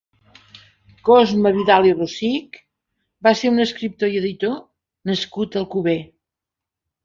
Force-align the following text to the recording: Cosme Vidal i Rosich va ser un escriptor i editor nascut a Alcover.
Cosme 1.09 1.51
Vidal 1.57 1.89
i 1.89 1.91
Rosich 1.99 2.57
va 3.29 3.35
ser 3.43 3.53
un 3.53 3.67
escriptor 3.69 4.13
i 4.17 4.21
editor 4.25 4.59
nascut 5.13 5.63
a 5.63 5.65
Alcover. 5.67 5.99